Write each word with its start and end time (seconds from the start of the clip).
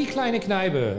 Die 0.00 0.06
kleine 0.06 0.40
Kneipe. 0.40 0.96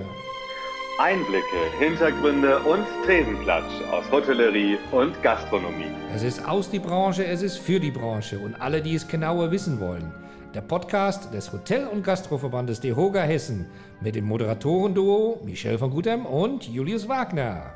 Einblicke, 0.99 1.57
Hintergründe 1.79 2.59
und 2.59 2.85
Tresenklatsch 3.03 3.81
aus 3.91 4.03
Hotellerie 4.11 4.77
und 4.91 5.19
Gastronomie. 5.23 5.89
Es 6.13 6.21
ist 6.21 6.47
aus 6.47 6.69
die 6.69 6.77
Branche, 6.77 7.25
es 7.25 7.41
ist 7.41 7.57
für 7.57 7.79
die 7.79 7.89
Branche 7.89 8.37
und 8.37 8.61
alle, 8.61 8.79
die 8.79 8.93
es 8.93 9.07
genauer 9.07 9.49
wissen 9.49 9.79
wollen. 9.79 10.13
Der 10.53 10.61
Podcast 10.61 11.33
des 11.33 11.51
Hotel- 11.51 11.87
und 11.87 12.03
Gastroverbandes 12.03 12.79
DEHOGA 12.79 13.23
Hessen 13.23 13.65
mit 14.01 14.13
dem 14.13 14.25
Moderatorenduo 14.25 15.41
Michel 15.43 15.79
von 15.79 15.89
Gutem 15.89 16.27
und 16.27 16.67
Julius 16.67 17.09
Wagner. 17.09 17.73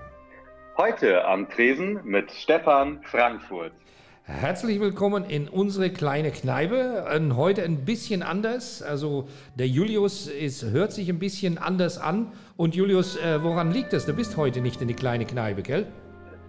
Heute 0.77 1.25
am 1.25 1.49
Tresen 1.49 2.01
mit 2.03 2.31
Stefan 2.31 3.01
Frankfurt. 3.01 3.71
Herzlich 4.27 4.79
willkommen 4.79 5.23
in 5.25 5.47
unsere 5.47 5.91
kleine 5.91 6.31
Kneipe. 6.31 7.05
Heute 7.35 7.61
ein 7.61 7.85
bisschen 7.85 8.23
anders. 8.23 8.81
Also 8.81 9.27
der 9.53 9.67
Julius 9.67 10.25
ist, 10.25 10.63
hört 10.63 10.93
sich 10.93 11.09
ein 11.09 11.19
bisschen 11.19 11.59
anders 11.59 11.99
an. 11.99 12.31
Und 12.57 12.73
Julius, 12.73 13.17
äh, 13.17 13.43
woran 13.43 13.71
liegt 13.71 13.93
das? 13.93 14.07
Du 14.07 14.13
bist 14.13 14.35
heute 14.35 14.61
nicht 14.61 14.81
in 14.81 14.87
die 14.87 14.95
kleine 14.95 15.25
Kneipe, 15.25 15.61
gell? 15.61 15.85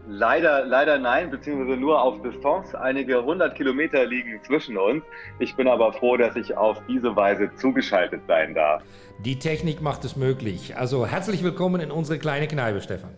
Leider, 0.08 0.64
leider 0.64 0.98
nein, 0.98 1.30
beziehungsweise 1.30 1.78
nur 1.78 2.00
auf 2.00 2.22
Distanz. 2.22 2.74
Einige 2.74 3.22
hundert 3.22 3.56
Kilometer 3.56 4.06
liegen 4.06 4.40
zwischen 4.46 4.78
uns. 4.78 5.04
Ich 5.38 5.54
bin 5.54 5.68
aber 5.68 5.92
froh, 5.92 6.16
dass 6.16 6.34
ich 6.34 6.56
auf 6.56 6.80
diese 6.88 7.14
Weise 7.14 7.50
zugeschaltet 7.56 8.22
sein 8.26 8.54
darf. 8.54 8.82
Die 9.22 9.38
Technik 9.38 9.82
macht 9.82 10.02
es 10.06 10.16
möglich. 10.16 10.78
Also 10.78 11.06
herzlich 11.06 11.42
willkommen 11.42 11.82
in 11.82 11.90
unsere 11.90 12.18
kleine 12.18 12.48
Kneipe, 12.48 12.80
Stefan. 12.80 13.10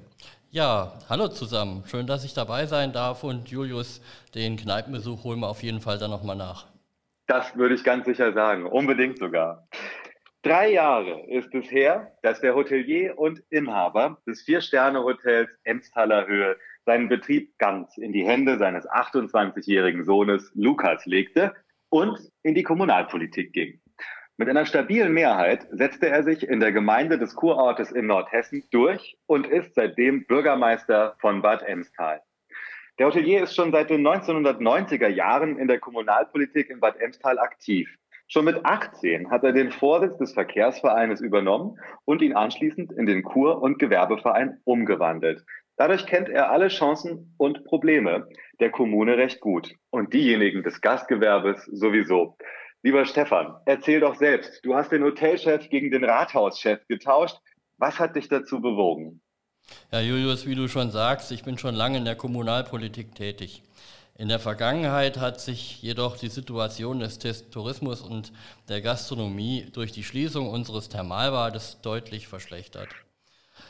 Ja, 0.51 0.95
hallo 1.11 1.29
zusammen. 1.29 1.85
Schön, 1.87 2.07
dass 2.07 2.25
ich 2.25 2.33
dabei 2.33 2.65
sein 2.65 2.95
darf 2.95 3.23
und 3.23 3.51
Julius, 3.51 4.01
den 4.35 4.57
Kneipenbesuch 4.57 5.23
holen 5.23 5.41
wir 5.41 5.49
auf 5.49 5.63
jeden 5.63 5.83
Fall 5.83 5.99
dann 5.99 6.11
nochmal 6.11 6.37
nach. 6.37 6.67
Das 7.27 7.55
würde 7.55 7.75
ich 7.75 7.85
ganz 7.85 8.07
sicher 8.07 8.33
sagen, 8.33 8.65
unbedingt 8.65 9.19
sogar. 9.19 9.69
Drei 10.41 10.71
Jahre 10.73 11.21
ist 11.29 11.55
es 11.55 11.71
her, 11.71 12.13
dass 12.23 12.41
der 12.41 12.55
Hotelier 12.55 13.19
und 13.19 13.43
Inhaber 13.51 14.23
des 14.27 14.41
Vier-Sterne-Hotels 14.41 15.51
Emstaler 15.65 16.27
Höhe 16.27 16.57
seinen 16.87 17.11
Betrieb 17.11 17.59
ganz 17.59 17.99
in 17.99 18.15
die 18.15 18.25
Hände 18.25 18.57
seines 18.57 18.89
28-jährigen 18.89 20.07
Sohnes 20.07 20.51
Lukas 20.55 21.05
legte 21.05 21.53
und 21.91 22.19
in 22.43 22.55
die 22.55 22.63
Kommunalpolitik 22.63 23.53
ging. 23.53 23.83
Mit 24.41 24.49
einer 24.49 24.67
stabilen 24.67 25.13
Mehrheit 25.13 25.67
setzte 25.73 26.11
er 26.11 26.23
sich 26.23 26.49
in 26.49 26.61
der 26.61 26.71
Gemeinde 26.71 27.19
des 27.19 27.35
Kurortes 27.35 27.91
in 27.91 28.07
Nordhessen 28.07 28.63
durch 28.71 29.19
und 29.27 29.49
ist 29.49 29.75
seitdem 29.75 30.27
Bürgermeister 30.27 31.17
von 31.19 31.43
Bad 31.43 31.65
Emstal. 31.65 32.23
Der 33.01 33.09
Hotelier 33.09 33.43
ist 33.43 33.57
schon 33.57 33.73
seit 33.73 33.91
den 33.91 34.07
1990er 34.07 35.09
Jahren 35.09 35.59
in 35.59 35.67
der 35.67 35.81
Kommunalpolitik 35.81 36.71
in 36.71 36.79
Bad 36.79 37.01
Emstal 37.01 37.41
aktiv. 37.41 37.93
Schon 38.29 38.45
mit 38.45 38.65
18 38.65 39.29
hat 39.29 39.43
er 39.43 39.53
den 39.53 39.73
Vorsitz 39.73 40.17
des 40.19 40.35
Verkehrsvereines 40.35 41.21
übernommen 41.21 41.77
und 42.05 42.23
ihn 42.23 42.37
anschließend 42.37 42.93
in 42.93 43.07
den 43.07 43.25
Kur- 43.25 43.61
und 43.61 43.81
Gewerbeverein 43.81 44.61
umgewandelt. 44.63 45.45
Dadurch 45.77 46.07
kennt 46.07 46.29
er 46.29 46.53
alle 46.53 46.69
Chancen 46.69 47.35
und 47.39 47.65
Probleme 47.65 48.29
der 48.61 48.71
Kommune 48.71 49.17
recht 49.17 49.41
gut 49.41 49.75
und 49.91 50.15
diejenigen 50.15 50.63
des 50.63 50.81
Gastgewerbes 50.81 51.65
sowieso. 51.65 52.37
Lieber 52.83 53.05
Stefan, 53.05 53.57
erzähl 53.67 54.01
doch 54.01 54.15
selbst. 54.15 54.65
Du 54.65 54.75
hast 54.75 54.93
den 54.93 55.03
Hotelchef 55.03 55.69
gegen 55.69 55.91
den 55.91 56.05
Rathauschef 56.05 56.87
getauscht. 56.87 57.37
Was 57.77 57.99
hat 57.99 58.15
dich 58.15 58.29
dazu 58.29 58.61
bewogen? 58.61 59.21
Ja, 59.91 60.01
Julius, 60.01 60.47
wie 60.47 60.55
du 60.55 60.69
schon 60.69 60.91
sagst, 60.91 61.33
ich 61.33 61.43
bin 61.43 61.59
schon 61.59 61.75
lange 61.75 61.99
in 61.99 62.05
der 62.05 62.15
Kommunalpolitik 62.15 63.15
tätig. 63.15 63.63
In 64.15 64.29
der 64.29 64.39
Vergangenheit 64.39 65.19
hat 65.19 65.41
sich 65.41 65.83
jedoch 65.83 66.17
die 66.17 66.29
Situation 66.29 67.01
des 67.01 67.19
Tourismus 67.51 68.01
und 68.01 68.33
der 68.69 68.81
Gastronomie 68.81 69.67
durch 69.73 69.93
die 69.93 70.05
Schließung 70.05 70.49
unseres 70.49 70.89
Thermalbades 70.89 71.81
deutlich 71.83 72.29
verschlechtert. 72.29 72.89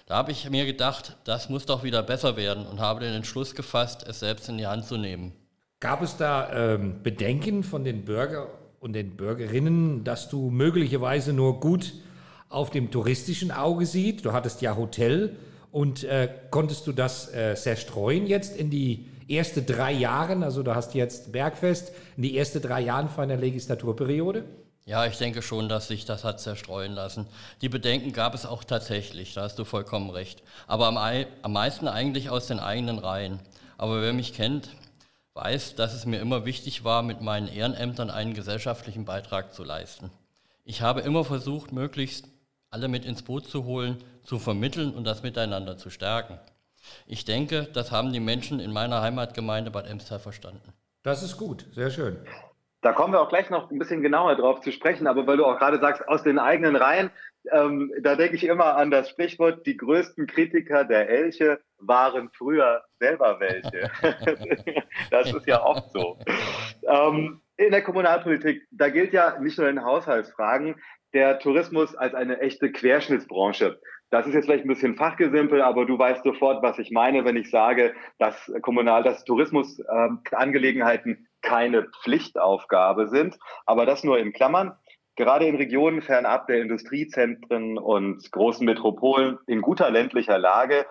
Da 0.06 0.16
habe 0.16 0.32
ich 0.32 0.48
mir 0.48 0.66
gedacht, 0.66 1.16
das 1.25 1.48
muss 1.48 1.66
doch 1.66 1.82
wieder 1.82 2.02
besser 2.02 2.36
werden 2.36 2.66
und 2.66 2.80
habe 2.80 3.00
den 3.00 3.14
Entschluss 3.14 3.54
gefasst, 3.54 4.06
es 4.06 4.20
selbst 4.20 4.48
in 4.48 4.58
die 4.58 4.66
Hand 4.66 4.84
zu 4.84 4.96
nehmen. 4.96 5.32
Gab 5.80 6.02
es 6.02 6.16
da 6.16 6.50
ähm, 6.52 7.02
Bedenken 7.02 7.62
von 7.62 7.84
den 7.84 8.04
Bürgern 8.04 8.48
und 8.81 8.93
den 8.93 9.16
Bürgerinnen, 9.16 10.05
dass 10.05 10.28
du 10.28 10.50
möglicherweise 10.50 11.33
nur 11.33 11.61
gut 11.61 11.94
auf 12.49 12.71
dem 12.71 12.91
touristischen 12.91 13.50
Auge 13.50 13.87
siehst. 13.87 14.25
Du 14.25 14.33
hattest 14.33 14.62
ja 14.62 14.77
Hotel 14.77 15.37
und 15.71 16.05
äh, 16.05 16.28
konntest 16.50 16.87
du 16.87 16.93
das 16.93 17.33
äh, 17.34 17.55
zerstreuen 17.55 18.27
jetzt 18.27 18.56
in 18.56 18.71
die 18.71 19.06
ersten 19.28 19.67
drei 19.67 19.93
Jahre? 19.93 20.37
Also 20.44 20.62
du 20.62 20.75
hast 20.75 20.94
jetzt 20.94 21.33
Bergfest 21.33 21.93
in 22.17 22.22
die 22.22 22.38
ersten 22.38 22.62
drei 22.62 22.81
Jahre 22.81 23.09
von 23.09 23.28
der 23.28 23.37
Legislaturperiode? 23.37 24.44
Ja, 24.87 25.05
ich 25.05 25.19
denke 25.19 25.43
schon, 25.43 25.69
dass 25.69 25.88
sich 25.88 26.06
das 26.06 26.25
hat 26.25 26.41
zerstreuen 26.41 26.93
lassen. 26.93 27.27
Die 27.61 27.69
Bedenken 27.69 28.15
gab 28.15 28.34
es 28.34 28.47
auch 28.47 28.65
tatsächlich, 28.65 29.34
da 29.34 29.43
hast 29.43 29.59
du 29.59 29.67
vollkommen 29.67 30.09
recht. 30.09 30.43
Aber 30.67 30.87
am, 30.87 30.97
am 30.97 31.53
meisten 31.53 31.88
eigentlich 31.88 32.31
aus 32.31 32.47
den 32.47 32.59
eigenen 32.59 32.99
Reihen. 32.99 33.41
Aber 33.77 34.00
wer 34.00 34.15
mich 34.15 34.33
kennt, 34.33 34.71
weiß, 35.38 35.76
dass 35.76 35.94
es 35.94 36.04
mir 36.04 36.21
immer 36.21 36.44
wichtig 36.44 36.84
war, 36.84 37.03
mit 37.03 37.21
meinen 37.21 37.49
Ehrenämtern 37.49 38.10
einen 38.10 38.34
gesellschaftlichen 38.34 39.04
Beitrag 39.04 39.54
zu 39.54 39.62
leisten. 39.62 40.10
Ich 40.65 40.82
habe 40.82 41.00
immer 41.00 41.25
versucht, 41.25 41.72
möglichst 41.72 42.26
alle 42.71 42.88
mit 42.88 43.04
ins 43.04 43.22
Boot 43.22 43.47
zu 43.47 43.65
holen, 43.65 44.03
zu 44.25 44.38
vermitteln 44.38 44.93
und 44.93 45.04
das 45.04 45.22
miteinander 45.22 45.76
zu 45.76 45.91
stärken. 45.91 46.38
Ich 47.06 47.25
denke, 47.25 47.69
das 47.72 47.93
haben 47.93 48.12
die 48.12 48.21
Menschen 48.21 48.60
in 48.60 48.72
meiner 48.72 49.00
Heimatgemeinde 49.00 49.71
Bad 49.71 49.87
Emstal 49.87 50.19
verstanden. 50.19 50.72
Das 51.03 51.22
ist 51.22 51.37
gut, 51.37 51.66
sehr 51.72 51.91
schön. 51.91 52.16
Da 52.81 52.93
kommen 52.93 53.12
wir 53.12 53.20
auch 53.20 53.28
gleich 53.28 53.49
noch 53.50 53.70
ein 53.70 53.78
bisschen 53.78 54.03
genauer 54.03 54.37
drauf 54.37 54.60
zu 54.60 54.72
sprechen, 54.72 55.06
aber 55.06 55.26
weil 55.26 55.37
du 55.37 55.44
auch 55.44 55.59
gerade 55.59 55.78
sagst, 55.78 56.06
aus 56.09 56.22
den 56.22 56.38
eigenen 56.38 56.76
Reihen, 56.76 57.10
ähm, 57.50 57.93
da 58.00 58.16
denke 58.16 58.37
ich 58.37 58.44
immer 58.44 58.76
an 58.76 58.91
das 58.91 59.09
Sprichwort, 59.09 59.66
die 59.66 59.76
größten 59.76 60.26
Kritiker 60.26 60.84
der 60.84 61.09
Elche 61.09 61.60
waren 61.78 62.31
früher 62.37 62.83
selber 62.99 63.41
welche. 63.41 63.91
das 65.11 65.33
ist 65.33 65.47
ja 65.47 65.62
oft 65.62 65.91
so. 65.93 66.19
Ähm, 66.87 67.41
in 67.56 67.71
der 67.71 67.83
Kommunalpolitik, 67.83 68.66
da 68.71 68.89
gilt 68.89 69.12
ja 69.12 69.39
nicht 69.41 69.59
nur 69.59 69.69
in 69.69 69.84
Haushaltsfragen 69.84 70.77
der 71.15 71.38
Tourismus 71.38 71.94
als 71.94 72.15
eine 72.15 72.41
echte 72.41 72.71
Querschnittsbranche. 72.71 73.81
Das 74.11 74.27
ist 74.27 74.34
jetzt 74.34 74.47
vielleicht 74.47 74.65
ein 74.65 74.69
bisschen 74.69 74.97
fachgesimpel, 74.97 75.61
aber 75.61 75.84
du 75.84 75.99
weißt 75.99 76.25
sofort, 76.25 76.62
was 76.62 76.78
ich 76.78 76.91
meine, 76.91 77.25
wenn 77.25 77.37
ich 77.37 77.50
sage, 77.50 77.94
dass 78.19 78.50
kommunal, 78.62 79.03
dass 79.03 79.25
Tourismusangelegenheiten 79.25 81.12
ähm, 81.12 81.27
keine 81.43 81.88
Pflichtaufgabe 82.03 83.09
sind, 83.09 83.38
aber 83.67 83.87
das 83.87 84.05
nur 84.05 84.19
in 84.19 84.33
Klammern. 84.33 84.72
Gerade 85.17 85.47
in 85.47 85.56
Regionen 85.56 86.00
fernab 86.00 86.47
der 86.47 86.62
Industriezentren 86.62 87.77
und 87.77 88.31
großen 88.31 88.65
Metropolen 88.65 89.38
in 89.47 89.62
guter 89.62 89.91
ländlicher 89.91 90.38
Lage 90.38 90.87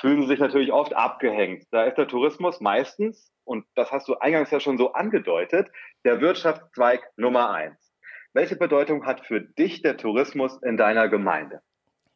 fühlen 0.00 0.26
sich 0.26 0.38
natürlich 0.38 0.72
oft 0.72 0.94
abgehängt. 0.94 1.64
Da 1.70 1.84
ist 1.84 1.96
der 1.96 2.08
Tourismus 2.08 2.60
meistens, 2.60 3.32
und 3.44 3.64
das 3.74 3.90
hast 3.92 4.08
du 4.08 4.14
eingangs 4.16 4.50
ja 4.50 4.60
schon 4.60 4.78
so 4.78 4.92
angedeutet, 4.92 5.68
der 6.04 6.20
Wirtschaftszweig 6.20 7.02
Nummer 7.16 7.50
eins. 7.50 7.92
Welche 8.32 8.56
Bedeutung 8.56 9.06
hat 9.06 9.26
für 9.26 9.40
dich 9.40 9.82
der 9.82 9.96
Tourismus 9.96 10.62
in 10.62 10.76
deiner 10.76 11.08
Gemeinde? 11.08 11.60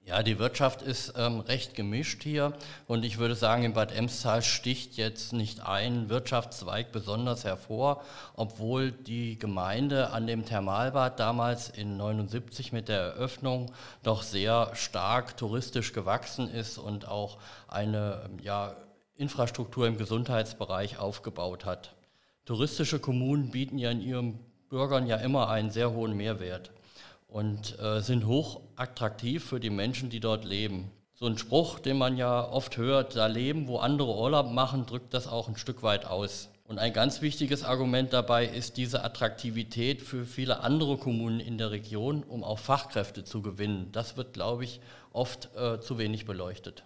Ja, 0.04 0.24
die 0.24 0.40
Wirtschaft 0.40 0.82
ist 0.82 1.14
ähm, 1.16 1.38
recht 1.38 1.76
gemischt 1.76 2.24
hier 2.24 2.54
und 2.88 3.04
ich 3.04 3.18
würde 3.18 3.36
sagen, 3.36 3.62
in 3.62 3.72
Bad 3.72 3.92
Emstal 3.92 4.42
sticht 4.42 4.96
jetzt 4.96 5.32
nicht 5.32 5.64
ein 5.64 6.08
Wirtschaftszweig 6.08 6.90
besonders 6.90 7.44
hervor, 7.44 8.02
obwohl 8.34 8.90
die 8.90 9.38
Gemeinde 9.38 10.10
an 10.10 10.26
dem 10.26 10.44
Thermalbad 10.44 11.20
damals 11.20 11.68
in 11.68 11.96
79 11.98 12.72
mit 12.72 12.88
der 12.88 12.98
Eröffnung 12.98 13.70
doch 14.02 14.22
sehr 14.24 14.74
stark 14.74 15.36
touristisch 15.36 15.92
gewachsen 15.92 16.50
ist 16.50 16.78
und 16.78 17.06
auch 17.06 17.38
eine 17.68 18.28
ja, 18.42 18.74
Infrastruktur 19.14 19.86
im 19.86 19.98
Gesundheitsbereich 19.98 20.98
aufgebaut 20.98 21.64
hat. 21.64 21.94
Touristische 22.44 22.98
Kommunen 22.98 23.52
bieten 23.52 23.78
ja 23.78 23.92
in 23.92 24.00
ihren 24.00 24.40
Bürgern 24.68 25.06
ja 25.06 25.18
immer 25.18 25.48
einen 25.48 25.70
sehr 25.70 25.92
hohen 25.92 26.16
Mehrwert 26.16 26.72
und 27.32 27.78
äh, 27.80 28.00
sind 28.00 28.26
hoch 28.26 28.60
attraktiv 28.76 29.44
für 29.44 29.60
die 29.60 29.70
Menschen, 29.70 30.10
die 30.10 30.20
dort 30.20 30.44
leben. 30.44 30.90
So 31.14 31.26
ein 31.26 31.38
Spruch, 31.38 31.78
den 31.78 31.98
man 31.98 32.16
ja 32.16 32.48
oft 32.48 32.76
hört, 32.76 33.16
da 33.16 33.26
leben, 33.26 33.68
wo 33.68 33.78
andere 33.78 34.16
Urlaub 34.16 34.50
machen, 34.50 34.86
drückt 34.86 35.14
das 35.14 35.28
auch 35.28 35.48
ein 35.48 35.56
Stück 35.56 35.82
weit 35.82 36.04
aus. 36.04 36.48
Und 36.64 36.78
ein 36.78 36.92
ganz 36.92 37.22
wichtiges 37.22 37.64
Argument 37.64 38.12
dabei 38.12 38.46
ist 38.46 38.76
diese 38.76 39.04
Attraktivität 39.04 40.00
für 40.02 40.24
viele 40.24 40.60
andere 40.60 40.96
Kommunen 40.96 41.38
in 41.38 41.58
der 41.58 41.70
Region, 41.70 42.22
um 42.22 42.42
auch 42.42 42.58
Fachkräfte 42.58 43.24
zu 43.24 43.42
gewinnen. 43.42 43.90
Das 43.92 44.16
wird, 44.16 44.32
glaube 44.32 44.64
ich, 44.64 44.80
oft 45.12 45.50
äh, 45.56 45.80
zu 45.80 45.98
wenig 45.98 46.24
beleuchtet. 46.24 46.84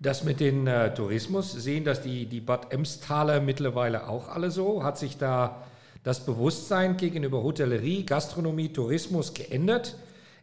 Das 0.00 0.24
mit 0.24 0.40
dem 0.40 0.66
äh, 0.66 0.92
Tourismus, 0.92 1.52
sehen 1.52 1.84
das 1.84 2.02
die, 2.02 2.26
die 2.26 2.40
Bad 2.40 2.72
Emstaler 2.72 3.40
mittlerweile 3.40 4.08
auch 4.08 4.28
alle 4.28 4.50
so? 4.50 4.82
Hat 4.82 4.98
sich 4.98 5.16
da 5.16 5.64
das 6.04 6.24
Bewusstsein 6.24 6.96
gegenüber 6.96 7.42
Hotellerie, 7.42 8.04
Gastronomie, 8.04 8.72
Tourismus 8.72 9.34
geändert, 9.34 9.96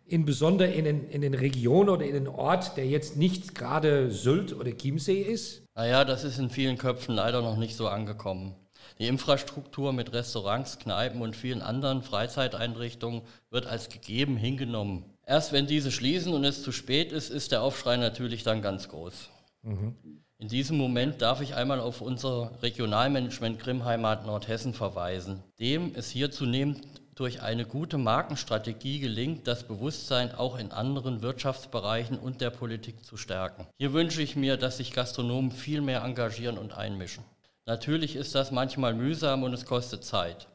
insbesondere 0.06 0.72
in 0.72 0.84
den, 0.84 1.10
in 1.10 1.22
den 1.22 1.36
Regionen 1.36 1.90
oder 1.90 2.06
in 2.06 2.16
den 2.16 2.28
Ort, 2.28 2.75
der 2.75 2.88
jetzt 2.88 3.16
nicht 3.16 3.56
gerade 3.56 4.12
Sylt 4.12 4.54
oder 4.54 4.72
Chiemsee 4.72 5.22
ist? 5.22 5.63
Naja, 5.75 6.04
das 6.04 6.25
ist 6.25 6.40
in 6.40 6.50
vielen 6.50 6.78
Köpfen 6.78 7.16
leider 7.16 7.42
noch 7.42 7.58
nicht 7.58 7.78
so 7.78 7.88
angekommen. 7.88 8.56
Die 9.00 9.08
Infrastruktur 9.08 9.94
mit 9.94 10.12
Restaurants, 10.13 10.80
Kneipen 10.80 11.22
und 11.22 11.36
vielen 11.36 11.62
anderen 11.62 12.02
Freizeiteinrichtungen 12.02 13.22
wird 13.50 13.68
als 13.68 13.90
gegeben 13.90 14.38
hingenommen. 14.38 15.06
Erst 15.25 15.54
wenn 15.54 15.68
diese 15.68 15.92
schließen 15.92 16.34
und 16.34 16.44
es 16.44 16.64
zu 16.64 16.72
spät 16.72 17.12
ist, 17.12 17.30
ist 17.30 17.52
der 17.52 17.62
Aufschrei 17.62 17.98
natürlich 17.98 18.44
dann 18.44 18.62
ganz 18.62 18.90
groß. 18.90 19.30
Mhm. 19.62 19.96
In 20.42 20.48
diesem 20.48 20.76
Moment 20.76 21.22
darf 21.22 21.40
ich 21.42 21.54
einmal 21.54 21.80
auf 21.80 22.02
unser 22.02 22.52
Regionalmanagement 22.64 23.60
Grimmheimat 23.60 24.26
Nordhessen 24.26 24.74
verweisen, 24.74 25.44
dem 25.60 25.94
es 25.94 26.10
hier 26.10 26.32
zunehmend 26.32 26.82
durch 27.14 27.44
eine 27.44 27.64
gute 27.64 28.00
Markenstrategie 28.00 29.00
gelingt, 29.00 29.46
das 29.46 29.68
Bewusstsein 29.68 30.34
auch 30.34 30.58
in 30.58 30.72
anderen 30.72 31.22
Wirtschaftsbereichen 31.22 32.18
und 32.18 32.42
der 32.42 32.50
Politik 32.50 33.06
zu 33.06 33.18
stärken. 33.18 33.68
Hier 33.78 33.94
wünsche 33.94 34.24
ich 34.24 34.36
mir, 34.36 34.58
dass 34.58 34.78
sich 34.78 34.94
Gastronomen 34.94 35.52
viel 35.52 35.80
mehr 35.80 36.02
engagieren 36.02 36.58
und 36.58 36.76
einmischen. 36.76 37.24
Natürlich 37.68 38.16
ist 38.16 38.34
das 38.34 38.50
manchmal 38.50 38.96
mühsam 38.96 39.44
und 39.44 39.54
es 39.54 39.68
kostet 39.68 40.04
Zeit. 40.04 40.48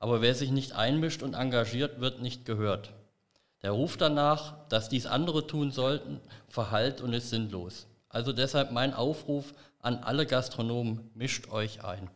Aber 0.00 0.22
wer 0.22 0.34
sich 0.34 0.50
nicht 0.50 0.72
einmischt 0.72 1.22
und 1.22 1.34
engagiert, 1.34 2.00
wird 2.00 2.20
nicht 2.20 2.46
gehört. 2.46 2.90
Der 3.62 3.70
Ruf 3.70 3.96
danach, 3.96 4.54
dass 4.70 4.88
dies 4.88 5.06
andere 5.06 5.46
tun 5.46 5.70
sollten, 5.70 6.18
verhallt 6.48 7.00
und 7.00 7.12
ist 7.12 7.30
sinnlos. 7.30 7.86
Also 8.10 8.32
deshalb 8.32 8.72
mein 8.72 8.92
Aufruf 8.92 9.54
an 9.80 9.96
alle 9.96 10.26
Gastronomen, 10.26 11.10
mischt 11.14 11.50
euch 11.50 11.84
ein. 11.84 12.10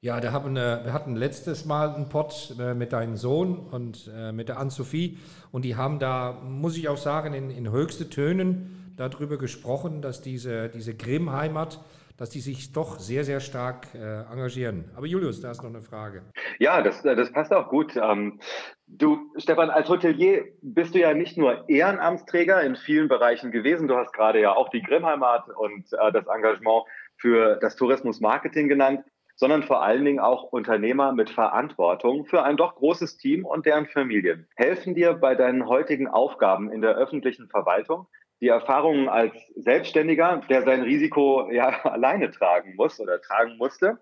Ja, 0.00 0.18
äh, 0.18 0.22
wir 0.22 0.92
hatten 0.92 1.16
letztes 1.16 1.64
Mal 1.64 1.94
einen 1.94 2.08
Pott 2.08 2.54
äh, 2.58 2.74
mit 2.74 2.92
deinem 2.92 3.16
Sohn 3.16 3.58
und 3.58 4.10
äh, 4.14 4.32
mit 4.32 4.48
der 4.48 4.58
Anne-Sophie 4.58 5.18
und 5.52 5.64
die 5.64 5.76
haben 5.76 5.98
da, 5.98 6.32
muss 6.32 6.76
ich 6.76 6.88
auch 6.88 6.98
sagen, 6.98 7.34
in, 7.34 7.50
in 7.50 7.70
höchste 7.70 8.08
Tönen 8.08 8.94
darüber 8.96 9.36
gesprochen, 9.36 10.02
dass 10.02 10.22
diese, 10.22 10.68
diese 10.68 10.94
Grimm-Heimat 10.94 11.80
dass 12.16 12.30
die 12.30 12.40
sich 12.40 12.72
doch 12.72 12.98
sehr, 12.98 13.24
sehr 13.24 13.40
stark 13.40 13.94
äh, 13.94 14.22
engagieren. 14.32 14.90
Aber 14.96 15.06
Julius, 15.06 15.40
da 15.40 15.50
ist 15.50 15.62
noch 15.62 15.70
eine 15.70 15.82
Frage. 15.82 16.22
Ja, 16.58 16.82
das, 16.82 17.04
äh, 17.04 17.14
das 17.14 17.30
passt 17.32 17.52
auch 17.52 17.68
gut. 17.68 17.96
Ähm, 17.96 18.40
du, 18.86 19.18
Stefan, 19.36 19.70
als 19.70 19.88
Hotelier 19.88 20.44
bist 20.62 20.94
du 20.94 21.00
ja 21.00 21.14
nicht 21.14 21.36
nur 21.36 21.68
Ehrenamtsträger 21.68 22.62
in 22.62 22.76
vielen 22.76 23.08
Bereichen 23.08 23.50
gewesen. 23.50 23.88
Du 23.88 23.96
hast 23.96 24.12
gerade 24.12 24.40
ja 24.40 24.54
auch 24.54 24.70
die 24.70 24.82
Grimmheimat 24.82 25.48
und 25.48 25.92
äh, 25.92 26.12
das 26.12 26.26
Engagement 26.26 26.84
für 27.18 27.56
das 27.56 27.76
Tourismusmarketing 27.76 28.68
genannt, 28.68 29.04
sondern 29.34 29.62
vor 29.62 29.82
allen 29.82 30.04
Dingen 30.04 30.18
auch 30.18 30.44
Unternehmer 30.44 31.12
mit 31.12 31.30
Verantwortung 31.30 32.24
für 32.24 32.42
ein 32.42 32.56
doch 32.56 32.74
großes 32.76 33.18
Team 33.18 33.44
und 33.44 33.66
deren 33.66 33.86
Familien. 33.86 34.48
Helfen 34.56 34.94
dir 34.94 35.14
bei 35.14 35.34
deinen 35.34 35.66
heutigen 35.66 36.08
Aufgaben 36.08 36.72
in 36.72 36.80
der 36.80 36.96
öffentlichen 36.96 37.48
Verwaltung 37.48 38.06
die 38.40 38.48
Erfahrungen 38.48 39.08
als 39.08 39.34
Selbstständiger, 39.56 40.42
der 40.48 40.62
sein 40.62 40.82
Risiko 40.82 41.50
ja 41.50 41.68
alleine 41.84 42.30
tragen 42.30 42.74
muss 42.76 43.00
oder 43.00 43.20
tragen 43.20 43.56
musste? 43.56 43.98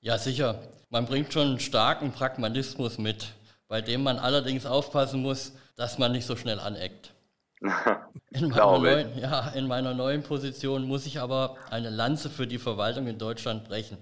Ja, 0.00 0.18
sicher. 0.18 0.60
Man 0.90 1.06
bringt 1.06 1.32
schon 1.32 1.48
einen 1.48 1.60
starken 1.60 2.12
Pragmatismus 2.12 2.98
mit, 2.98 3.34
bei 3.66 3.80
dem 3.80 4.02
man 4.02 4.18
allerdings 4.18 4.64
aufpassen 4.64 5.22
muss, 5.22 5.56
dass 5.76 5.98
man 5.98 6.12
nicht 6.12 6.26
so 6.26 6.36
schnell 6.36 6.60
aneckt. 6.60 7.12
In 8.30 8.50
meiner, 8.50 8.78
neuen, 8.78 9.18
ja, 9.18 9.48
in 9.48 9.66
meiner 9.66 9.94
neuen 9.94 10.22
Position 10.22 10.86
muss 10.86 11.06
ich 11.06 11.18
aber 11.18 11.56
eine 11.70 11.88
Lanze 11.88 12.28
für 12.28 12.46
die 12.46 12.58
Verwaltung 12.58 13.06
in 13.06 13.18
Deutschland 13.18 13.64
brechen, 13.64 13.96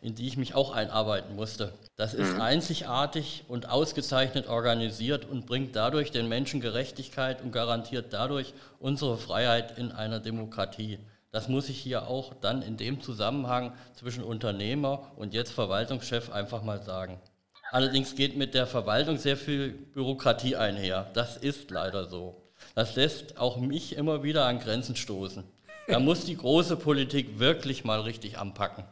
in 0.00 0.14
die 0.14 0.28
ich 0.28 0.36
mich 0.36 0.54
auch 0.54 0.72
einarbeiten 0.72 1.34
musste. 1.34 1.72
Das 1.96 2.14
ist 2.14 2.34
mhm. 2.34 2.40
einzigartig 2.40 3.44
und 3.48 3.68
ausgezeichnet 3.68 4.46
organisiert 4.46 5.28
und 5.28 5.46
bringt 5.46 5.74
dadurch 5.74 6.12
den 6.12 6.28
Menschen 6.28 6.60
Gerechtigkeit 6.60 7.42
und 7.42 7.50
garantiert 7.50 8.12
dadurch 8.12 8.54
unsere 8.78 9.18
Freiheit 9.18 9.76
in 9.76 9.90
einer 9.90 10.20
Demokratie. 10.20 11.00
Das 11.32 11.48
muss 11.48 11.68
ich 11.68 11.78
hier 11.78 12.06
auch 12.06 12.34
dann 12.34 12.62
in 12.62 12.76
dem 12.76 13.00
Zusammenhang 13.00 13.72
zwischen 13.94 14.22
Unternehmer 14.22 15.12
und 15.16 15.34
jetzt 15.34 15.52
Verwaltungschef 15.52 16.30
einfach 16.30 16.62
mal 16.62 16.82
sagen. 16.82 17.20
Allerdings 17.72 18.14
geht 18.14 18.36
mit 18.36 18.54
der 18.54 18.66
Verwaltung 18.66 19.16
sehr 19.16 19.36
viel 19.36 19.70
Bürokratie 19.70 20.56
einher. 20.56 21.10
Das 21.14 21.36
ist 21.36 21.70
leider 21.70 22.04
so. 22.04 22.41
Das 22.74 22.96
lässt 22.96 23.38
auch 23.38 23.58
mich 23.58 23.96
immer 23.96 24.22
wieder 24.22 24.46
an 24.46 24.58
Grenzen 24.58 24.96
stoßen. 24.96 25.44
Da 25.88 25.98
muss 25.98 26.24
die 26.24 26.36
große 26.36 26.76
Politik 26.76 27.38
wirklich 27.38 27.84
mal 27.84 28.00
richtig 28.00 28.38
anpacken. 28.38 28.84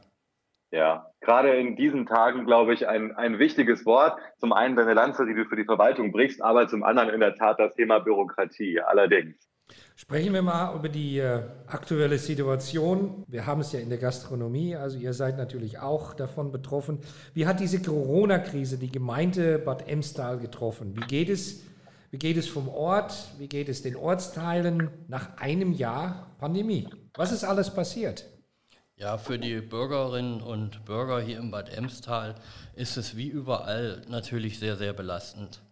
Ja, 0.73 1.11
gerade 1.21 1.57
in 1.57 1.77
diesen 1.77 2.07
Tagen, 2.07 2.47
glaube 2.47 2.75
ich, 2.75 2.87
ein, 2.87 3.17
ein 3.17 3.39
wichtiges 3.39 3.87
Wort. 3.87 4.19
Zum 4.39 4.53
einen 4.53 4.77
deine 4.77 4.95
Lanze, 4.95 5.27
die 5.27 5.35
du 5.35 5.45
für 5.45 5.57
die 5.57 5.65
Verwaltung 5.65 6.13
brichst, 6.13 6.43
aber 6.43 6.69
zum 6.69 6.85
anderen 6.85 7.11
in 7.11 7.21
der 7.21 7.35
Tat 7.35 7.59
das 7.59 7.75
Thema 7.75 7.99
Bürokratie. 7.99 8.81
Allerdings. 8.81 9.37
Sprechen 9.97 10.33
wir 10.33 10.43
mal 10.43 10.75
über 10.75 10.89
die 10.89 11.19
äh, 11.19 11.43
aktuelle 11.67 12.19
Situation. 12.19 13.25
Wir 13.29 13.47
haben 13.47 13.61
es 13.61 13.73
ja 13.73 13.81
in 13.81 13.89
der 13.89 13.99
Gastronomie, 13.99 14.75
also 14.75 14.99
ihr 14.99 15.13
seid 15.13 15.37
natürlich 15.37 15.79
auch 15.79 16.15
davon 16.15 16.53
betroffen. 16.53 17.01
Wie 17.35 17.47
hat 17.47 17.61
diese 17.61 17.83
Corona-Krise 17.83 18.79
die 18.79 18.91
Gemeinde 18.91 19.59
Bad 19.59 19.89
Emstal 19.89 20.39
getroffen? 20.39 20.97
Wie 20.97 21.07
geht 21.07 21.29
es 21.29 21.65
wie 22.11 22.19
geht 22.19 22.37
es 22.37 22.49
vom 22.49 22.69
Ort? 22.69 23.15
Wie 23.39 23.49
geht 23.49 23.69
es 23.69 23.83
den 23.83 23.95
Ortsteilen 23.95 24.91
nach 25.07 25.37
einem 25.37 25.73
Jahr 25.73 26.35
Pandemie? 26.39 26.89
Was 27.15 27.31
ist 27.31 27.45
alles 27.45 27.71
passiert? 27.71 28.25
Ja, 28.97 29.17
für 29.17 29.39
die 29.39 29.61
Bürgerinnen 29.61 30.43
und 30.43 30.85
Bürger 30.85 31.21
hier 31.21 31.39
im 31.39 31.51
Bad 31.51 31.73
Emstal 31.73 32.35
ist 32.75 32.97
es 32.97 33.17
wie 33.17 33.29
überall 33.29 34.03
natürlich 34.09 34.59
sehr, 34.59 34.77
sehr 34.77 34.93
belastend. 34.93 35.63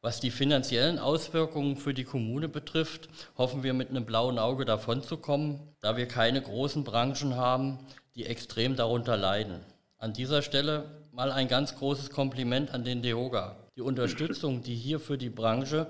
Was 0.00 0.18
die 0.20 0.30
finanziellen 0.30 0.98
Auswirkungen 0.98 1.76
für 1.76 1.92
die 1.92 2.04
Kommune 2.04 2.48
betrifft, 2.48 3.10
hoffen 3.36 3.62
wir 3.62 3.74
mit 3.74 3.90
einem 3.90 4.06
blauen 4.06 4.38
Auge 4.38 4.64
davonzukommen, 4.64 5.60
da 5.80 5.98
wir 5.98 6.06
keine 6.06 6.40
großen 6.40 6.84
Branchen 6.84 7.36
haben, 7.36 7.80
die 8.14 8.24
extrem 8.24 8.76
darunter 8.76 9.18
leiden. 9.18 9.60
An 9.98 10.14
dieser 10.14 10.40
Stelle 10.40 10.84
mal 11.12 11.32
ein 11.32 11.48
ganz 11.48 11.76
großes 11.76 12.08
Kompliment 12.10 12.72
an 12.72 12.84
den 12.84 13.02
DEOGA. 13.02 13.56
Die 13.80 13.86
Unterstützung, 13.86 14.60
die 14.60 14.74
hier 14.74 15.00
für 15.00 15.16
die 15.16 15.30
Branche 15.30 15.86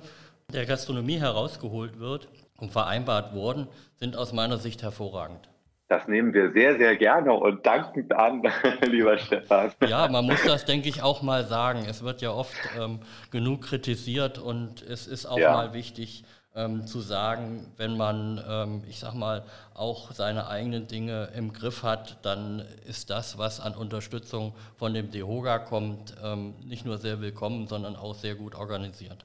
der 0.53 0.65
Gastronomie 0.65 1.19
herausgeholt 1.19 1.99
wird 1.99 2.29
und 2.61 2.71
vereinbart 2.71 3.35
worden, 3.35 3.67
sind 3.97 4.17
aus 4.17 4.33
meiner 4.33 4.59
Sicht 4.59 4.85
hervorragend. 4.85 5.49
Das 5.89 6.07
nehmen 6.07 6.33
wir 6.33 6.53
sehr, 6.53 6.79
sehr 6.79 6.95
gerne 6.95 7.33
und 7.33 7.67
dankend 7.67 8.13
an, 8.13 8.45
lieber 8.89 9.19
Stefan. 9.19 9.73
Ja, 9.85 10.07
man 10.07 10.25
muss 10.25 10.41
das, 10.45 10.65
denke 10.65 10.89
ich, 10.89 11.03
auch 11.03 11.23
mal 11.23 11.43
sagen. 11.43 11.85
Es 11.89 12.05
wird 12.05 12.23
ja 12.23 12.31
oft 12.31 12.55
ähm, 12.79 13.01
genug 13.33 13.63
kritisiert 13.63 14.39
und 14.39 14.83
es 14.83 15.09
ist 15.09 15.27
auch 15.27 15.41
ja. 15.41 15.51
mal 15.53 15.75
wichtig, 15.75 16.23
ähm, 16.55 16.87
zu 16.87 17.01
sagen, 17.01 17.67
wenn 17.77 17.97
man, 17.97 18.43
ähm, 18.47 18.83
ich 18.89 18.99
sag 18.99 19.15
mal, 19.15 19.45
auch 19.75 20.13
seine 20.13 20.49
eigenen 20.49 20.87
Dinge 20.87 21.31
im 21.37 21.53
Griff 21.53 21.83
hat, 21.83 22.19
dann 22.23 22.65
ist 22.87 23.11
das, 23.11 23.39
was 23.39 23.61
an 23.61 23.75
Unterstützung 23.75 24.53
von 24.77 24.95
dem 24.95 25.11
DEHOGA 25.11 25.61
kommt, 25.61 26.15
ähm, 26.23 26.55
nicht 26.65 26.85
nur 26.85 26.99
sehr 26.99 27.21
willkommen, 27.21 27.67
sondern 27.69 27.97
auch 27.97 28.15
sehr 28.15 28.35
gut 28.35 28.55
organisiert. 28.55 29.25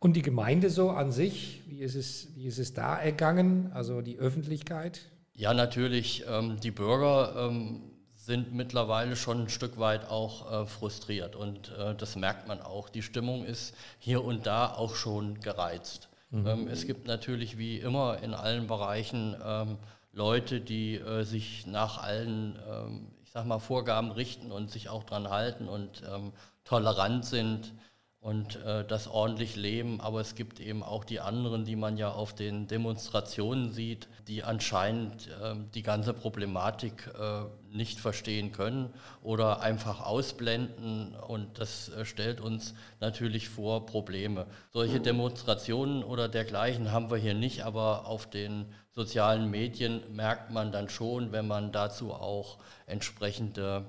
Und 0.00 0.14
die 0.14 0.22
Gemeinde 0.22 0.70
so 0.70 0.90
an 0.90 1.10
sich, 1.10 1.62
wie 1.66 1.80
ist 1.80 1.96
es, 1.96 2.28
wie 2.36 2.46
ist 2.46 2.58
es 2.58 2.72
da 2.72 2.96
ergangen, 2.96 3.70
also 3.74 4.00
die 4.00 4.18
Öffentlichkeit? 4.18 5.00
Ja, 5.34 5.54
natürlich. 5.54 6.24
Ähm, 6.28 6.58
die 6.60 6.70
Bürger 6.70 7.48
ähm, 7.48 7.82
sind 8.14 8.54
mittlerweile 8.54 9.16
schon 9.16 9.42
ein 9.42 9.48
Stück 9.48 9.78
weit 9.78 10.08
auch 10.08 10.52
äh, 10.52 10.66
frustriert 10.66 11.34
und 11.34 11.72
äh, 11.78 11.94
das 11.94 12.16
merkt 12.16 12.46
man 12.46 12.60
auch. 12.60 12.88
Die 12.88 13.02
Stimmung 13.02 13.44
ist 13.44 13.74
hier 13.98 14.24
und 14.24 14.46
da 14.46 14.72
auch 14.72 14.94
schon 14.94 15.40
gereizt. 15.40 16.08
Mhm. 16.30 16.46
Ähm, 16.46 16.68
es 16.68 16.86
gibt 16.86 17.06
natürlich 17.06 17.58
wie 17.58 17.78
immer 17.78 18.22
in 18.22 18.34
allen 18.34 18.66
Bereichen 18.66 19.36
ähm, 19.44 19.78
Leute, 20.12 20.60
die 20.60 20.96
äh, 20.96 21.24
sich 21.24 21.66
nach 21.66 22.02
allen, 22.02 22.58
ähm, 22.68 23.12
ich 23.22 23.30
sag 23.30 23.46
mal, 23.46 23.58
Vorgaben 23.58 24.10
richten 24.10 24.52
und 24.52 24.70
sich 24.70 24.88
auch 24.88 25.04
dran 25.04 25.30
halten 25.30 25.68
und 25.68 26.02
ähm, 26.12 26.32
tolerant 26.64 27.24
sind 27.24 27.72
und 28.20 28.56
äh, 28.64 28.84
das 28.84 29.06
ordentlich 29.06 29.54
leben. 29.54 30.00
Aber 30.00 30.20
es 30.20 30.34
gibt 30.34 30.60
eben 30.60 30.82
auch 30.82 31.04
die 31.04 31.20
anderen, 31.20 31.64
die 31.64 31.76
man 31.76 31.96
ja 31.96 32.10
auf 32.10 32.34
den 32.34 32.66
Demonstrationen 32.66 33.72
sieht, 33.72 34.08
die 34.26 34.42
anscheinend 34.42 35.28
äh, 35.28 35.54
die 35.74 35.82
ganze 35.82 36.12
Problematik 36.12 37.10
äh, 37.18 37.44
nicht 37.74 38.00
verstehen 38.00 38.50
können 38.50 38.92
oder 39.22 39.60
einfach 39.60 40.04
ausblenden. 40.04 41.14
Und 41.14 41.58
das 41.60 41.90
äh, 41.90 42.04
stellt 42.04 42.40
uns 42.40 42.74
natürlich 43.00 43.48
vor 43.48 43.86
Probleme. 43.86 44.46
Solche 44.72 45.00
Demonstrationen 45.00 46.02
oder 46.02 46.28
dergleichen 46.28 46.90
haben 46.90 47.10
wir 47.10 47.18
hier 47.18 47.34
nicht, 47.34 47.62
aber 47.62 48.06
auf 48.06 48.28
den 48.28 48.66
sozialen 48.90 49.48
Medien 49.48 50.02
merkt 50.12 50.50
man 50.50 50.72
dann 50.72 50.88
schon, 50.88 51.30
wenn 51.30 51.46
man 51.46 51.70
dazu 51.70 52.12
auch 52.12 52.58
entsprechende 52.86 53.84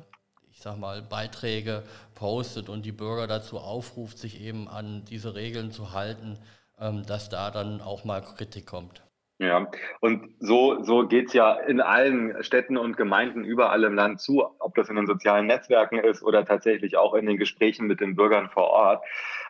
ich 0.59 0.63
sag 0.63 0.77
mal, 0.77 1.01
Beiträge 1.01 1.83
postet 2.15 2.67
und 2.67 2.85
die 2.85 2.91
Bürger 2.91 3.27
dazu 3.27 3.59
aufruft, 3.59 4.17
sich 4.17 4.41
eben 4.41 4.67
an 4.67 5.05
diese 5.09 5.33
Regeln 5.33 5.71
zu 5.71 5.93
halten, 5.93 6.37
ähm, 6.77 7.05
dass 7.07 7.29
da 7.29 7.49
dann 7.49 7.79
auch 7.79 8.03
mal 8.03 8.21
Kritik 8.21 8.65
kommt. 8.65 9.01
Ja, 9.37 9.71
und 10.01 10.35
so, 10.41 10.83
so 10.83 11.07
geht's 11.07 11.31
ja 11.31 11.53
in 11.53 11.79
allen 11.79 12.43
Städten 12.43 12.77
und 12.77 12.97
Gemeinden 12.97 13.45
überall 13.45 13.85
im 13.85 13.95
Land 13.95 14.19
zu, 14.19 14.43
ob 14.59 14.75
das 14.75 14.89
in 14.89 14.97
den 14.97 15.07
sozialen 15.07 15.47
Netzwerken 15.47 15.97
ist 15.97 16.21
oder 16.23 16.43
tatsächlich 16.43 16.97
auch 16.97 17.13
in 17.13 17.25
den 17.25 17.37
Gesprächen 17.37 17.87
mit 17.87 18.01
den 18.01 18.17
Bürgern 18.17 18.49
vor 18.49 18.67
Ort. 18.67 19.05